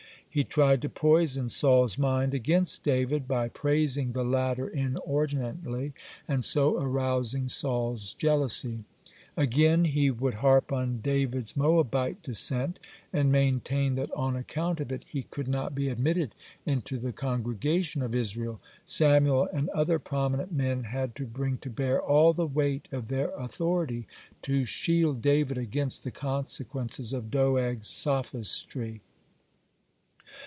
He 0.33 0.45
tried 0.45 0.81
to 0.83 0.87
poison 0.87 1.49
Saul's 1.49 1.97
mind 1.97 2.33
against 2.33 2.85
David, 2.85 3.27
by 3.27 3.49
praising 3.49 4.13
the 4.13 4.23
latter 4.23 4.65
inordinately, 4.69 5.91
and 6.25 6.45
so 6.45 6.81
arousing 6.81 7.49
Saul's 7.49 8.13
jealousy. 8.13 8.85
(102) 9.35 9.43
Again, 9.43 9.83
he 9.83 10.09
would 10.09 10.35
harp 10.35 10.71
on 10.71 11.01
David's 11.01 11.57
Moabite 11.57 12.23
descent, 12.23 12.79
and 13.11 13.29
maintain 13.29 13.95
that 13.95 14.09
on 14.13 14.37
account 14.37 14.79
of 14.79 14.89
it 14.89 15.03
he 15.05 15.23
could 15.23 15.49
not 15.49 15.75
be 15.75 15.89
admitted 15.89 16.33
into 16.65 16.97
the 16.97 17.11
congregation 17.11 18.01
of 18.01 18.15
Israel. 18.15 18.61
Samuel 18.85 19.49
and 19.51 19.67
other 19.71 19.99
prominent 19.99 20.53
men 20.53 20.85
had 20.85 21.13
to 21.17 21.25
bring 21.25 21.57
to 21.57 21.69
bear 21.69 22.01
all 22.01 22.31
the 22.31 22.47
weight 22.47 22.87
of 22.93 23.09
their 23.09 23.31
authority 23.31 24.07
to 24.43 24.63
shield 24.63 25.21
David 25.21 25.57
against 25.57 26.05
the 26.05 26.09
consequences 26.09 27.11
of 27.11 27.29
Doeg's 27.31 27.89
sophistry. 27.89 29.01